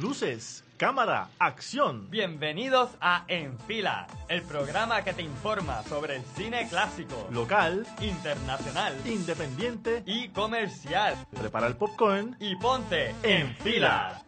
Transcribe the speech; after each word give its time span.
Luces, 0.00 0.64
cámara, 0.78 1.28
acción. 1.38 2.10
Bienvenidos 2.10 2.90
a 3.00 3.24
En 3.28 3.58
Fila, 3.60 4.06
el 4.28 4.42
programa 4.42 5.02
que 5.04 5.12
te 5.12 5.22
informa 5.22 5.82
sobre 5.84 6.16
el 6.16 6.22
cine 6.36 6.66
clásico, 6.68 7.28
Local, 7.30 7.86
internacional 8.00 8.94
independiente 9.04 10.02
y 10.06 10.28
comercial. 10.30 11.14
Prepara 11.38 11.66
el 11.66 11.76
popcorn. 11.76 12.36
Y 12.40 12.56
ponte 12.56 13.14
en 13.22 13.54
fila. 13.56 14.22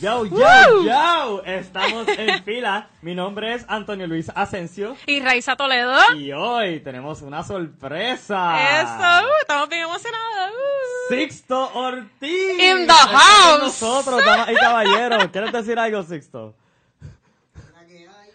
Yo, 0.00 0.24
yo, 0.24 0.84
yo, 0.84 1.42
estamos 1.44 2.08
en 2.08 2.42
fila. 2.44 2.88
Mi 3.02 3.14
nombre 3.14 3.54
es 3.54 3.64
Antonio 3.68 4.08
Luis 4.08 4.32
Asensio 4.34 4.96
Y 5.06 5.20
Raiza 5.20 5.54
Toledo. 5.54 5.96
y 6.16 6.32
hoy 6.32 6.80
tenemos 6.80 7.22
una 7.22 7.44
sorpresa. 7.44 8.80
Eso, 8.80 9.26
uh, 9.26 9.30
estamos 9.42 9.68
bien 9.68 9.82
emocionados. 9.82 10.50
uh. 10.50 10.81
Sixto 11.08 11.72
Ortiz. 11.74 12.58
In 12.58 12.86
the 12.86 12.92
house. 12.92 13.60
Nosotros, 13.62 14.24
damas 14.24 14.50
y 14.50 14.54
caballeros. 14.54 15.26
¿Quieres 15.28 15.52
decir 15.52 15.78
algo, 15.78 16.02
Sixto? 16.02 16.54
la 17.74 17.86
que 17.86 18.08
hay. 18.08 18.30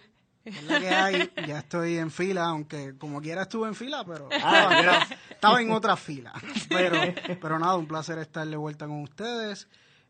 Es 0.46 0.64
la 0.64 0.80
que 0.80 0.90
hay. 0.90 1.32
Ya 1.48 1.60
estoy 1.60 1.98
en 1.98 2.12
fila, 2.12 2.45
aunque 2.45 2.98
como 2.98 3.22
quiera 3.22 3.44
estuve 3.44 3.68
en 3.68 3.76
fila, 3.76 4.04
pero 4.06 4.30
Ah, 4.44 4.70
estaba, 4.80 5.08
estaba 5.30 5.62
en 5.62 5.72
otra 5.72 5.95
fila. 5.95 6.34
Pero, 6.70 7.00
pero 7.42 7.60
nada, 7.60 7.76
un 7.76 7.88
placer 7.88 8.18
estar 8.20 8.45
de 8.48 8.58
vuelta 8.58 8.86
con 8.88 9.02
ustedes. 9.02 9.68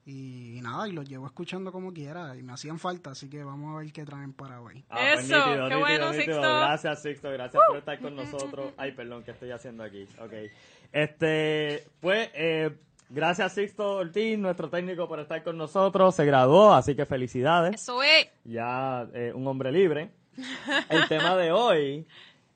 Y 0.10 0.62
nada, 0.62 0.88
y 0.88 0.94
los 0.94 1.08
llevo 1.08 1.26
escuchando 1.26 1.70
como 1.70 1.92
quiera. 1.92 2.34
Y 2.38 2.42
me 2.42 2.54
hacían 2.54 2.80
falta, 2.80 3.12
así 3.12 3.30
que 3.30 3.44
vamos 3.44 3.76
a 3.76 3.80
ver 3.80 3.92
qué 3.92 4.06
traen 4.06 4.32
para 4.32 4.62
hoy. 4.62 4.86
Ah, 4.90 5.00
pues 5.16 5.26
Eso, 5.30 5.68
qué 5.68 5.76
bueno, 5.76 6.14
Sixto. 6.14 6.40
Gracias, 6.40 7.02
Sixto. 7.02 7.30
Gracias 7.30 7.62
por 7.68 7.78
estar 7.78 8.00
con 8.00 8.16
nosotros. 8.16 8.72
Ay, 8.78 8.94
perdón, 8.94 9.24
¿qué 9.24 9.32
estoy 9.32 9.52
haciendo 9.52 9.84
aquí? 9.84 10.08
Ok. 10.22 10.32
Este, 10.94 11.84
pues, 12.00 12.30
eh, 12.34 12.74
gracias, 13.10 13.54
Sixto 13.54 13.98
Ortiz, 13.98 14.40
nuestro 14.40 14.70
técnico, 14.70 15.10
por 15.10 15.20
estar 15.20 15.44
con 15.44 15.58
nosotros. 15.58 16.16
Se 16.16 16.24
graduó, 16.24 16.74
así 16.74 16.96
que 16.96 17.06
felicidades. 17.06 17.76
Eso 17.76 18.02
es. 18.02 18.30
ya 18.46 19.06
eh, 19.14 19.34
un 19.36 19.46
hombre 19.46 19.74
libre. 19.74 20.12
El 20.90 21.06
tema 21.10 21.36
de 21.36 21.52
hoy 21.52 22.08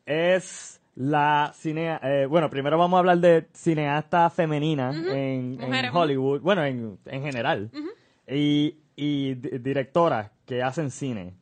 es 0.06 0.80
la 0.96 1.52
cine... 1.56 2.00
eh, 2.03 2.25
bueno, 2.29 2.50
primero 2.50 2.78
vamos 2.78 2.97
a 2.97 3.00
hablar 3.00 3.18
de 3.19 3.47
cineasta 3.53 4.29
femenina 4.29 4.91
en, 4.91 5.12
en 5.13 5.57
Mujeres. 5.59 5.91
Hollywood, 5.94 6.41
bueno, 6.41 6.63
en, 6.63 7.00
en 7.06 7.22
general, 7.24 7.69
y, 8.28 8.78
y 8.96 9.35
di- 9.35 9.57
directoras 9.59 10.31
que 10.46 10.62
hacen 10.63 10.91
cine. 10.91 11.34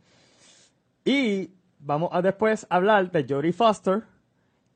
Y 1.04 1.52
vamos 1.80 2.10
a 2.12 2.22
después 2.22 2.68
hablar 2.70 3.12
de 3.12 3.26
Jodie 3.28 3.54
Foster, 3.54 4.04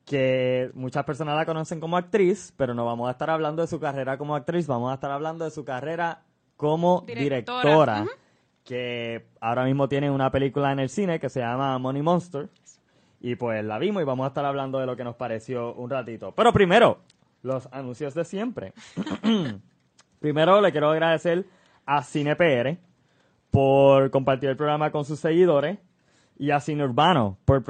que 0.04 0.70
muchas 0.74 1.04
personas 1.04 1.36
la 1.36 1.46
conocen 1.46 1.80
como 1.80 1.96
actriz, 1.96 2.52
pero 2.56 2.74
no 2.74 2.84
vamos 2.84 3.08
a 3.08 3.12
estar 3.12 3.30
hablando 3.30 3.62
de 3.62 3.68
su 3.68 3.78
carrera 3.80 4.18
como 4.18 4.34
actriz, 4.34 4.66
vamos 4.66 4.90
a 4.90 4.94
estar 4.94 5.10
hablando 5.10 5.44
de 5.44 5.50
su 5.50 5.64
carrera 5.64 6.22
como 6.56 7.04
Directora. 7.06 8.06
que 8.64 9.26
ahora 9.40 9.64
mismo 9.64 9.88
tiene 9.88 10.10
una 10.10 10.30
película 10.30 10.72
en 10.72 10.78
el 10.78 10.88
cine 10.88 11.20
que 11.20 11.28
se 11.28 11.40
llama 11.40 11.78
Money 11.78 12.02
Monster. 12.02 12.48
Y 13.24 13.36
pues 13.36 13.64
la 13.64 13.78
vimos 13.78 14.02
y 14.02 14.04
vamos 14.04 14.24
a 14.24 14.28
estar 14.28 14.44
hablando 14.44 14.78
de 14.78 14.84
lo 14.84 14.96
que 14.96 15.02
nos 15.02 15.16
pareció 15.16 15.72
un 15.76 15.88
ratito. 15.88 16.32
Pero 16.32 16.52
primero, 16.52 16.98
los 17.40 17.66
anuncios 17.72 18.12
de 18.12 18.22
siempre. 18.22 18.74
primero 20.20 20.60
le 20.60 20.70
quiero 20.72 20.90
agradecer 20.90 21.46
a 21.86 22.02
CinePR 22.02 22.76
por 23.50 24.10
compartir 24.10 24.50
el 24.50 24.58
programa 24.58 24.90
con 24.90 25.06
sus 25.06 25.20
seguidores 25.20 25.78
y 26.38 26.50
a 26.50 26.60
Cine 26.60 26.84
Urbano 26.84 27.38
por, 27.46 27.64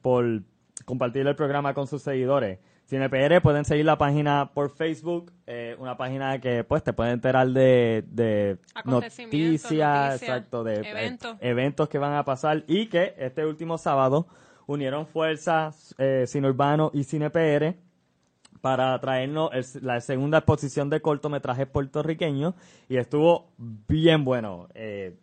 por 0.00 0.42
compartir 0.84 1.26
el 1.26 1.34
programa 1.34 1.74
con 1.74 1.88
sus 1.88 2.02
seguidores. 2.02 2.60
CinePR 2.98 3.40
pueden 3.42 3.64
seguir 3.64 3.84
la 3.84 3.98
página 3.98 4.50
por 4.54 4.70
Facebook, 4.70 5.32
eh, 5.46 5.74
una 5.80 5.96
página 5.96 6.40
que 6.40 6.62
pues 6.62 6.82
te 6.84 6.92
puede 6.92 7.10
enterar 7.10 7.48
de, 7.48 8.04
de 8.06 8.58
noticias, 8.84 9.26
noticias, 9.26 10.22
exacto, 10.22 10.62
de 10.62 10.74
eh, 10.76 10.90
eventos. 10.90 11.36
eventos 11.40 11.88
que 11.88 11.98
van 11.98 12.14
a 12.14 12.24
pasar 12.24 12.62
y 12.68 12.86
que 12.86 13.14
este 13.18 13.44
último 13.44 13.78
sábado 13.78 14.28
unieron 14.66 15.06
fuerzas 15.06 15.94
eh, 15.98 16.24
Cine 16.28 16.48
Urbano 16.48 16.90
y 16.94 17.02
Cine 17.04 17.30
PR 17.30 17.74
para 18.60 18.98
traernos 19.00 19.50
el- 19.52 19.84
la 19.84 20.00
segunda 20.00 20.38
exposición 20.38 20.88
de 20.88 21.00
cortometrajes 21.00 21.66
puertorriqueños 21.66 22.54
y 22.88 22.96
estuvo 22.96 23.48
bien 23.58 24.24
bueno. 24.24 24.68
Eh, 24.74 25.16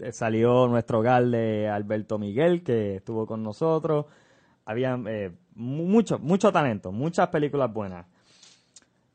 eh, 0.00 0.12
salió 0.12 0.68
nuestro 0.68 0.98
hogar 0.98 1.24
de 1.24 1.68
Alberto 1.68 2.18
Miguel 2.18 2.62
que 2.62 2.96
estuvo 2.96 3.26
con 3.26 3.42
nosotros. 3.42 4.04
Había 4.66 4.98
eh, 5.06 5.32
mucho, 5.56 6.18
mucho 6.18 6.52
talento, 6.52 6.92
muchas 6.92 7.28
películas 7.28 7.72
buenas. 7.72 8.06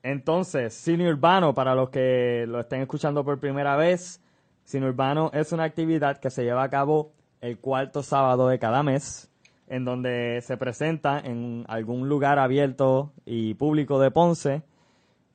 Entonces, 0.03 0.73
Cine 0.73 1.09
Urbano, 1.09 1.53
para 1.53 1.75
los 1.75 1.89
que 1.89 2.45
lo 2.47 2.59
estén 2.59 2.81
escuchando 2.81 3.23
por 3.23 3.39
primera 3.39 3.75
vez, 3.75 4.19
Cine 4.63 4.87
Urbano 4.87 5.29
es 5.33 5.51
una 5.51 5.63
actividad 5.63 6.17
que 6.19 6.29
se 6.29 6.43
lleva 6.43 6.63
a 6.63 6.69
cabo 6.69 7.13
el 7.39 7.59
cuarto 7.59 8.03
sábado 8.03 8.47
de 8.47 8.59
cada 8.59 8.83
mes, 8.83 9.31
en 9.67 9.85
donde 9.85 10.41
se 10.41 10.57
presenta 10.57 11.19
en 11.19 11.63
algún 11.67 12.09
lugar 12.09 12.39
abierto 12.39 13.13
y 13.25 13.53
público 13.53 13.99
de 13.99 14.11
Ponce 14.11 14.63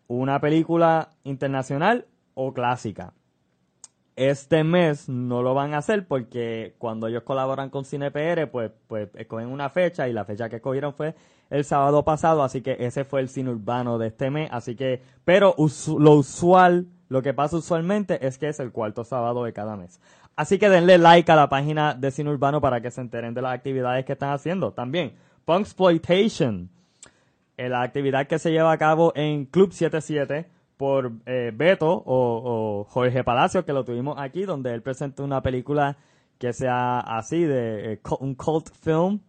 una 0.09 0.41
película 0.41 1.11
internacional 1.25 2.07
o 2.35 2.53
clásica. 2.53 3.13
Este 4.17 4.65
mes 4.65 5.11
no 5.11 5.43
lo 5.43 5.53
van 5.53 5.75
a 5.75 5.79
hacer 5.79 6.07
porque 6.09 6.75
cuando 6.79 7.07
ellos 7.07 7.23
colaboran 7.23 7.69
con 7.69 7.85
CinePR, 7.85 8.51
pues, 8.51 8.73
pues 8.89 9.11
escogen 9.15 9.49
una 9.49 9.69
fecha 9.69 10.09
y 10.09 10.15
la 10.15 10.25
fecha 10.25 10.49
que 10.49 10.57
escogieron 10.57 10.95
fue 10.95 11.15
el 11.51 11.67
sábado 11.67 12.03
pasado, 12.03 12.43
así 12.43 12.63
que 12.63 12.79
ese 12.81 13.05
fue 13.05 13.21
el 13.21 13.29
cine 13.29 13.51
urbano 13.51 13.99
de 13.99 14.09
este 14.09 14.31
mes, 14.31 14.49
así 14.53 14.75
que, 14.75 15.03
pero 15.25 15.55
lo 15.99 16.13
usual, 16.15 16.87
lo 17.11 17.21
que 17.21 17.35
pasa 17.35 17.59
usualmente 17.59 18.27
es 18.27 18.39
que 18.39 18.49
es 18.49 18.59
el 18.59 18.73
cuarto 18.73 19.05
sábado 19.05 19.45
de 19.45 19.53
cada 19.53 19.77
mes. 19.77 20.01
Así 20.35 20.59
que 20.59 20.71
denle 20.71 20.99
like 20.99 21.31
a 21.31 21.37
la 21.37 21.49
página 21.49 21.95
de 21.95 22.11
Cine 22.11 22.31
Urbano 22.31 22.61
para 22.61 22.81
que 22.81 22.91
se 22.91 23.01
enteren 23.01 23.33
de 23.33 23.43
las 23.43 23.55
actividades 23.55 24.05
que 24.05 24.13
están 24.13 24.33
haciendo. 24.33 24.73
También, 24.73 25.15
Punksploitation, 25.45 26.69
eh, 27.57 27.69
la 27.69 27.83
actividad 27.83 28.27
que 28.27 28.39
se 28.39 28.51
lleva 28.51 28.73
a 28.73 28.79
cabo 28.79 29.13
en 29.15 29.47
Club 29.47 29.73
77 29.73 30.47
por 30.77 31.13
eh, 31.27 31.53
Beto 31.55 32.03
o, 32.05 32.85
Jorge 32.89 33.25
Palacio, 33.25 33.65
que 33.65 33.73
lo 33.73 33.85
tuvimos 33.85 34.17
aquí, 34.19 34.45
donde 34.45 34.75
él 34.75 34.83
presentó 34.83 35.25
una 35.25 35.43
película 35.43 35.97
que 36.39 36.53
sea 36.53 37.01
así, 37.01 37.45
de 37.45 37.95
eh, 37.95 38.01
un 38.21 38.35
cult 38.35 38.69
film, 38.71 39.21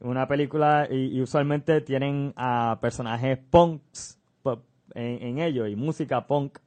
una 0.00 0.26
película 0.26 0.88
y, 0.90 1.20
usualmente 1.20 1.80
tienen 1.80 2.32
a 2.36 2.78
personajes 2.80 3.38
punks 3.50 4.18
pu- 4.42 4.60
en, 4.94 5.22
en 5.22 5.38
ello 5.38 5.66
y 5.66 5.76
música 5.76 6.26
punk 6.26 6.58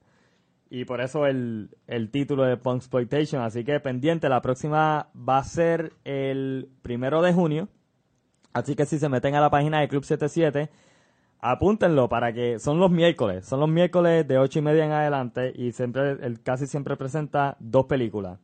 y 0.72 0.84
por 0.84 1.00
eso 1.00 1.26
el, 1.26 1.76
el 1.88 2.10
título 2.10 2.44
de 2.44 2.56
Punk 2.56 2.76
Exploitation. 2.76 3.42
Así 3.42 3.64
que 3.64 3.80
pendiente, 3.80 4.28
la 4.28 4.40
próxima 4.40 5.08
va 5.16 5.38
a 5.38 5.44
ser 5.44 5.92
el 6.04 6.68
primero 6.82 7.22
de 7.22 7.32
junio. 7.32 7.68
Así 8.52 8.76
que 8.76 8.86
si 8.86 9.00
se 9.00 9.08
meten 9.08 9.34
a 9.34 9.40
la 9.40 9.50
página 9.50 9.80
de 9.80 9.88
Club 9.88 10.04
77, 10.04 10.70
apúntenlo 11.40 12.08
para 12.08 12.32
que 12.32 12.58
son 12.58 12.78
los 12.80 12.90
miércoles. 12.90 13.44
Son 13.46 13.60
los 13.60 13.68
miércoles 13.68 14.26
de 14.26 14.38
ocho 14.38 14.58
y 14.58 14.62
media 14.62 14.84
en 14.84 14.92
adelante 14.92 15.52
y 15.54 15.72
siempre, 15.72 16.16
casi 16.42 16.66
siempre 16.66 16.96
presenta 16.96 17.56
dos 17.60 17.86
películas. 17.86 18.38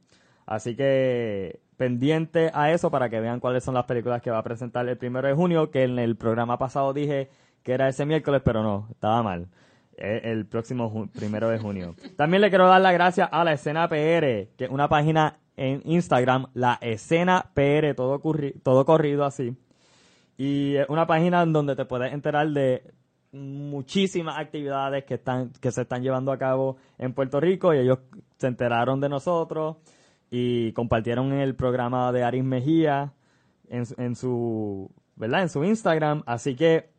Así 0.47 0.77
que 0.77 1.61
pendiente 1.77 2.51
a 2.55 2.73
eso 2.73 2.91
para 2.91 3.09
que 3.11 3.21
vean 3.21 3.41
cuáles 3.41 3.65
son 3.65 3.75
las 3.75 3.85
películas 3.85 4.23
que 4.23 4.31
va 4.31 4.39
a 4.39 4.43
presentar 4.43 4.89
el 4.89 4.97
primero 4.97 5.29
de 5.29 5.35
junio, 5.35 5.71
que 5.71 5.85
en 5.85 5.99
el 5.99 6.17
programa 6.17 6.59
pasado 6.59 6.93
dije 6.93 7.29
que 7.63 7.73
era 7.73 7.89
ese 7.89 8.07
miércoles, 8.07 8.43
pero 8.45 8.63
no, 8.63 8.89
estaba 8.93 9.23
mal. 9.23 9.49
eh, 9.97 10.21
el 10.25 10.47
próximo 10.47 11.09
primero 11.15 11.49
de 11.49 11.59
junio. 11.59 11.95
También 12.17 12.41
le 12.41 12.51
quiero 12.51 12.69
dar 12.69 12.81
las 12.81 12.93
gracias 12.93 13.29
a 13.33 13.45
la 13.45 13.53
escena 13.53 13.89
PR, 13.89 14.49
que 14.57 14.65
es 14.65 14.71
una 14.71 14.89
página 14.89 15.39
en 15.57 15.83
Instagram, 15.85 16.47
la 16.55 16.79
escena 16.81 17.51
PR, 17.55 17.95
todo, 17.95 18.21
todo 18.63 18.85
corrido 18.85 19.25
así. 19.25 19.57
Y 20.37 20.77
es 20.77 20.89
una 20.89 21.07
página 21.07 21.43
en 21.43 21.53
donde 21.53 21.77
te 21.77 21.85
puedes 21.85 22.13
enterar 22.13 22.49
de 22.51 22.83
muchísimas 23.33 24.39
actividades 24.39 25.05
que 25.05 25.15
están 25.15 25.51
que 25.61 25.71
se 25.71 25.83
están 25.83 26.03
llevando 26.03 26.33
a 26.33 26.39
cabo 26.39 26.77
en 26.99 27.13
Puerto 27.13 27.41
Rico 27.41 27.75
y 27.75 27.79
ellos 27.79 27.99
se 28.39 28.47
enteraron 28.47 29.01
de 29.01 29.09
nosotros 29.09 29.77
y 30.31 30.73
compartieron 30.73 31.33
el 31.33 31.55
programa 31.55 32.13
de 32.13 32.25
Aris 32.25 32.45
Mejía 32.45 33.13
en, 33.69 33.85
en 33.99 34.17
su 34.17 34.91
verdad 35.17 35.43
en 35.43 35.49
su 35.49 35.65
Instagram. 35.65 36.23
Así 36.27 36.55
que 36.55 36.91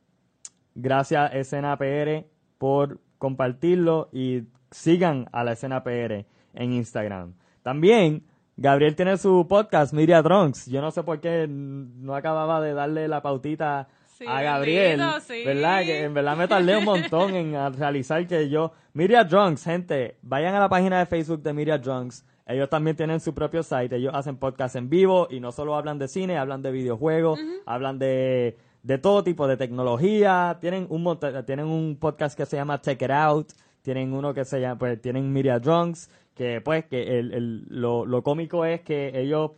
gracias 0.75 1.33
escena 1.33 1.77
PR 1.77 2.25
por 2.57 2.99
compartirlo 3.17 4.09
y 4.11 4.43
sigan 4.71 5.27
a 5.31 5.43
la 5.43 5.53
escena 5.53 5.83
PR 5.83 6.25
en 6.53 6.73
Instagram. 6.73 7.33
También 7.63 8.23
Gabriel 8.57 8.95
tiene 8.95 9.17
su 9.17 9.47
podcast 9.47 9.93
Media 9.93 10.21
Drunks 10.21 10.65
yo 10.65 10.81
no 10.81 10.91
sé 10.91 11.03
por 11.03 11.19
qué 11.19 11.47
no 11.47 12.15
acababa 12.15 12.59
de 12.59 12.73
darle 12.73 13.07
la 13.07 13.21
pautita 13.21 13.87
Sí, 14.17 14.25
a 14.27 14.41
Gabriel, 14.41 14.97
bendito, 14.97 15.19
sí. 15.19 15.43
¿verdad? 15.45 15.81
Que 15.81 16.03
en 16.05 16.13
verdad 16.15 16.35
me 16.35 16.47
tardé 16.47 16.75
un 16.75 16.85
montón 16.85 17.35
en 17.35 17.73
realizar 17.77 18.25
que 18.25 18.49
yo... 18.49 18.71
Media 18.93 19.23
Drunks, 19.23 19.63
gente, 19.63 20.17
vayan 20.23 20.55
a 20.55 20.59
la 20.59 20.69
página 20.69 20.97
de 20.97 21.05
Facebook 21.05 21.43
de 21.43 21.53
Media 21.53 21.77
Drunks. 21.77 22.25
Ellos 22.47 22.67
también 22.67 22.95
tienen 22.97 23.19
su 23.19 23.35
propio 23.35 23.61
site, 23.61 23.95
ellos 23.95 24.15
hacen 24.15 24.37
podcast 24.37 24.75
en 24.75 24.89
vivo 24.89 25.27
y 25.29 25.39
no 25.39 25.51
solo 25.51 25.75
hablan 25.75 25.99
de 25.99 26.07
cine, 26.07 26.39
hablan 26.39 26.63
de 26.63 26.71
videojuegos, 26.71 27.39
hablan 27.67 27.99
de, 27.99 28.57
de 28.81 28.97
todo 28.97 29.23
tipo 29.23 29.47
de 29.47 29.55
tecnología, 29.55 30.57
tienen 30.59 30.87
un 30.89 31.19
tienen 31.45 31.67
un 31.67 31.97
podcast 31.99 32.35
que 32.35 32.47
se 32.47 32.55
llama 32.55 32.81
Check 32.81 32.99
It 33.03 33.11
Out, 33.11 33.49
tienen 33.83 34.13
uno 34.13 34.33
que 34.33 34.45
se 34.45 34.59
llama, 34.59 34.79
pues 34.79 34.99
tienen 34.99 35.31
Media 35.31 35.59
Drunks, 35.59 36.09
que 36.37 36.61
pues 36.61 36.85
que 36.85 37.19
el, 37.19 37.33
el- 37.33 37.63
lo, 37.69 38.05
lo 38.05 38.21
cómico 38.23 38.63
es 38.63 38.81
que 38.81 39.11
ellos 39.19 39.51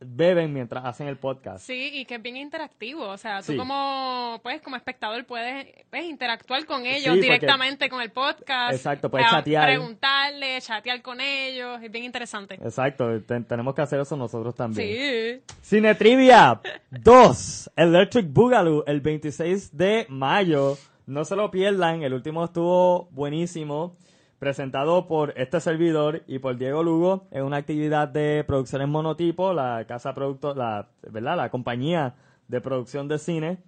beben 0.00 0.52
mientras 0.52 0.84
hacen 0.84 1.06
el 1.06 1.16
podcast. 1.16 1.64
Sí, 1.64 1.90
y 1.92 2.04
que 2.06 2.16
es 2.16 2.22
bien 2.22 2.36
interactivo. 2.36 3.06
O 3.08 3.16
sea, 3.18 3.40
tú 3.42 3.52
Sí. 3.52 3.56
como, 3.58 4.40
pues, 4.42 4.60
como 4.62 4.74
espectador 4.76 5.24
puedes, 5.26 5.66
puedes 5.90 6.06
interactuar 6.06 6.64
con 6.66 6.86
ellos 6.86 7.14
directamente 7.16 7.88
con 7.88 8.00
el 8.02 8.10
podcast. 8.10 8.72
Exacto, 8.74 9.10
puedes 9.10 9.26
eh, 9.28 9.30
chatear. 9.30 9.68
Preguntarle, 9.68 10.60
chatear 10.60 11.02
con 11.02 11.20
ellos. 11.20 11.80
Es 11.82 11.90
bien 11.92 12.04
interesante. 12.04 12.54
Exacto, 12.54 13.20
te- 13.20 13.40
tenemos 13.42 13.74
que 13.74 13.82
hacer 13.82 14.00
eso 14.00 14.16
nosotros 14.16 14.54
también. 14.54 15.40
Sí. 15.44 15.54
Cine 15.60 15.94
Trivia 15.94 16.60
2, 16.90 17.70
Electric 17.76 18.32
Boogaloo, 18.32 18.84
el 18.86 19.00
26 19.00 19.76
de 19.76 20.06
mayo. 20.08 20.76
No 21.06 21.24
se 21.24 21.36
lo 21.36 21.50
pierdan, 21.50 22.02
el 22.02 22.14
último 22.14 22.44
estuvo 22.44 23.08
buenísimo. 23.10 23.96
Presentado 24.42 25.06
por 25.06 25.34
este 25.36 25.60
servidor 25.60 26.24
y 26.26 26.40
por 26.40 26.58
Diego 26.58 26.82
Lugo. 26.82 27.28
Es 27.30 27.42
una 27.42 27.58
actividad 27.58 28.08
de 28.08 28.42
producciones 28.44 28.88
monotipo, 28.88 29.52
la 29.52 29.84
casa 29.86 30.14
producto, 30.14 30.52
la, 30.52 30.88
¿verdad? 31.08 31.36
La 31.36 31.48
compañía 31.48 32.16
de 32.48 32.60
producción 32.60 33.06
de 33.06 33.20
cine. 33.20 33.58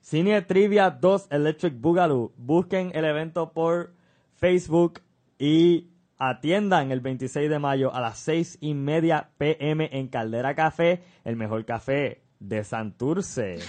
Cine 0.00 0.40
Trivia 0.42 0.90
2 0.90 1.26
Electric 1.28 1.74
Boogaloo. 1.80 2.30
Busquen 2.36 2.92
el 2.94 3.04
evento 3.04 3.52
por 3.52 3.94
Facebook 4.36 5.00
y 5.40 5.88
atiendan 6.18 6.92
el 6.92 7.00
26 7.00 7.50
de 7.50 7.58
mayo 7.58 7.92
a 7.92 8.00
las 8.00 8.16
6 8.20 8.58
y 8.60 8.74
media 8.74 9.30
pm 9.38 9.90
en 9.90 10.06
Caldera 10.06 10.54
Café, 10.54 11.02
el 11.24 11.34
mejor 11.34 11.64
café 11.64 12.22
de 12.38 12.62
Santurce. 12.62 13.58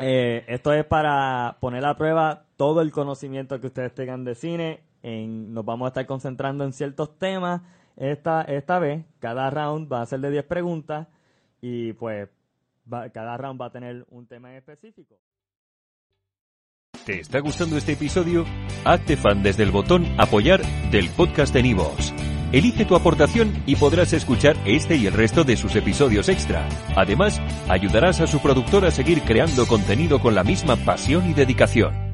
Eh, 0.00 0.44
esto 0.46 0.72
es 0.72 0.84
para 0.84 1.56
poner 1.58 1.84
a 1.84 1.96
prueba 1.96 2.44
todo 2.56 2.82
el 2.82 2.92
conocimiento 2.92 3.60
que 3.60 3.66
ustedes 3.66 3.92
tengan 3.92 4.22
de 4.22 4.36
cine. 4.36 4.87
En, 5.02 5.52
nos 5.52 5.64
vamos 5.64 5.86
a 5.86 5.88
estar 5.88 6.06
concentrando 6.06 6.64
en 6.64 6.72
ciertos 6.72 7.18
temas. 7.18 7.62
Esta, 7.96 8.42
esta 8.42 8.78
vez, 8.78 9.04
cada 9.18 9.50
round 9.50 9.92
va 9.92 10.02
a 10.02 10.06
ser 10.06 10.20
de 10.20 10.30
10 10.30 10.44
preguntas 10.44 11.08
y 11.60 11.92
pues 11.94 12.28
cada 13.12 13.36
round 13.36 13.60
va 13.60 13.66
a 13.66 13.72
tener 13.72 14.06
un 14.10 14.26
tema 14.26 14.56
específico. 14.56 15.16
¿Te 17.04 17.20
está 17.20 17.40
gustando 17.40 17.76
este 17.76 17.92
episodio? 17.92 18.44
Hazte 18.84 19.16
fan 19.16 19.42
desde 19.42 19.62
el 19.62 19.70
botón 19.70 20.04
Apoyar 20.18 20.62
del 20.90 21.08
podcast 21.10 21.54
de 21.54 21.62
Nivos. 21.62 22.12
Elige 22.52 22.84
tu 22.86 22.96
aportación 22.96 23.62
y 23.66 23.76
podrás 23.76 24.12
escuchar 24.14 24.56
este 24.64 24.96
y 24.96 25.06
el 25.06 25.12
resto 25.12 25.44
de 25.44 25.56
sus 25.56 25.76
episodios 25.76 26.28
extra. 26.28 26.66
Además, 26.96 27.40
ayudarás 27.68 28.20
a 28.20 28.26
su 28.26 28.40
productor 28.40 28.86
a 28.86 28.90
seguir 28.90 29.22
creando 29.22 29.66
contenido 29.66 30.20
con 30.20 30.34
la 30.34 30.44
misma 30.44 30.76
pasión 30.76 31.28
y 31.28 31.34
dedicación. 31.34 32.07